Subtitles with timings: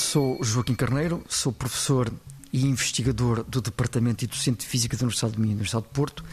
[0.00, 2.10] Sou Joaquim Carneiro, sou professor
[2.52, 6.24] e investigador do Departamento e Docente de Física da Universidade de Minho, Universidade de Porto,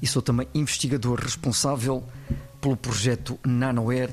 [0.00, 2.04] e sou também investigador responsável
[2.60, 4.10] pelo projeto NanoAir,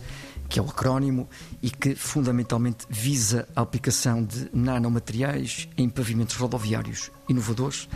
[0.50, 1.30] que é o acrónimo
[1.62, 7.88] e que fundamentalmente visa a aplicação de nanomateriais em pavimentos rodoviários inovadores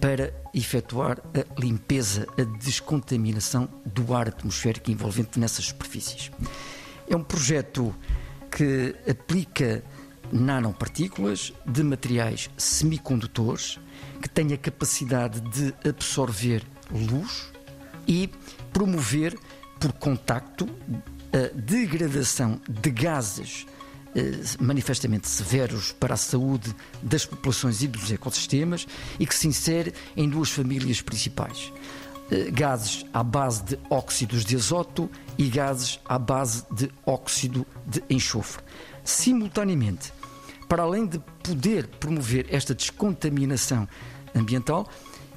[0.00, 6.30] para efetuar a limpeza, a descontaminação do ar atmosférico envolvente nessas superfícies.
[7.10, 7.92] É um projeto
[8.56, 9.84] que aplica
[10.32, 13.78] nanopartículas de materiais semicondutores
[14.20, 17.52] que têm a capacidade de absorver luz
[18.06, 18.30] e
[18.72, 19.36] promover
[19.78, 20.68] por contacto
[21.32, 23.66] a degradação de gases
[24.14, 28.86] eh, manifestamente severos para a saúde das populações e dos ecossistemas
[29.20, 31.70] e que se insere em duas famílias principais.
[32.30, 38.02] Eh, gases à base de óxidos de azoto e gases à base de óxido de
[38.10, 38.64] enxofre.
[39.04, 40.12] Simultaneamente,
[40.68, 43.88] para além de poder promover esta descontaminação
[44.34, 44.88] ambiental,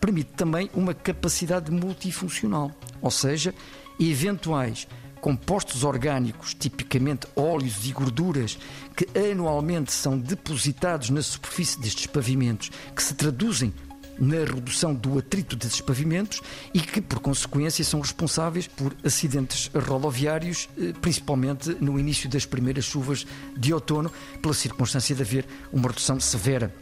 [0.01, 3.53] permite também uma capacidade multifuncional, ou seja,
[3.99, 4.87] eventuais
[5.21, 8.57] compostos orgânicos, tipicamente óleos e gorduras,
[8.95, 13.73] que anualmente são depositados na superfície destes pavimentos, que se traduzem
[14.19, 16.41] na redução do atrito desses pavimentos
[16.73, 22.85] e que, por consequência, são responsáveis por acidentes rodoviários, eh, principalmente no início das primeiras
[22.85, 24.11] chuvas de outono,
[24.41, 26.73] pela circunstância de haver uma redução severa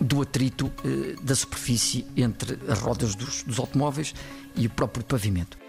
[0.00, 4.14] do atrito eh, da superfície entre as rodas dos, dos automóveis
[4.56, 5.62] e o próprio pavimento.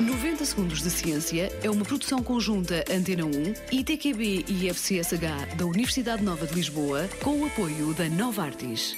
[0.00, 3.30] 90 Segundos de Ciência é uma produção conjunta Antena 1,
[3.70, 8.96] ITQB e FCSH da Universidade Nova de Lisboa, com o apoio da Nova Artis.